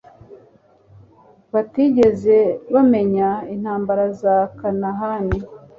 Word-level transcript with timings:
batigeze 1.53 2.37
bamenya 2.73 3.29
intambara 3.53 4.05
za 4.21 4.35
kanahani 4.57 5.37